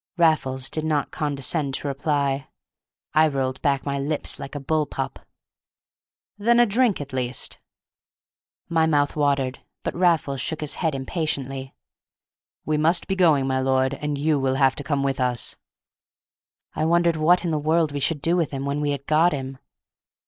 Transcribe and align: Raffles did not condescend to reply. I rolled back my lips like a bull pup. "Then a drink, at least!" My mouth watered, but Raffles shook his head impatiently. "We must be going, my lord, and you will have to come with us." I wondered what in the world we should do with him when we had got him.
Raffles 0.17 0.67
did 0.71 0.83
not 0.83 1.11
condescend 1.11 1.75
to 1.75 1.87
reply. 1.87 2.47
I 3.13 3.27
rolled 3.27 3.61
back 3.61 3.85
my 3.85 3.99
lips 3.99 4.39
like 4.39 4.55
a 4.55 4.59
bull 4.59 4.87
pup. 4.87 5.19
"Then 6.39 6.59
a 6.59 6.65
drink, 6.65 6.99
at 6.99 7.13
least!" 7.13 7.59
My 8.67 8.87
mouth 8.87 9.15
watered, 9.15 9.59
but 9.83 9.93
Raffles 9.93 10.41
shook 10.41 10.61
his 10.61 10.73
head 10.81 10.95
impatiently. 10.95 11.75
"We 12.65 12.77
must 12.77 13.05
be 13.07 13.15
going, 13.15 13.45
my 13.45 13.59
lord, 13.59 13.93
and 13.93 14.17
you 14.17 14.39
will 14.39 14.55
have 14.55 14.75
to 14.77 14.83
come 14.83 15.03
with 15.03 15.19
us." 15.19 15.55
I 16.73 16.83
wondered 16.83 17.15
what 17.15 17.45
in 17.45 17.51
the 17.51 17.59
world 17.59 17.91
we 17.91 17.99
should 17.99 18.23
do 18.23 18.35
with 18.35 18.49
him 18.49 18.65
when 18.65 18.81
we 18.81 18.89
had 18.89 19.05
got 19.05 19.33
him. 19.33 19.59